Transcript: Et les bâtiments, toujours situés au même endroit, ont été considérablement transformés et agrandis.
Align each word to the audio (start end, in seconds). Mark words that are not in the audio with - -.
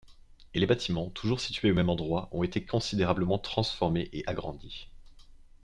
Et 0.55 0.59
les 0.59 0.65
bâtiments, 0.65 1.11
toujours 1.11 1.39
situés 1.39 1.69
au 1.69 1.75
même 1.75 1.91
endroit, 1.91 2.27
ont 2.31 2.41
été 2.41 2.65
considérablement 2.65 3.37
transformés 3.37 4.09
et 4.13 4.23
agrandis. 4.25 4.87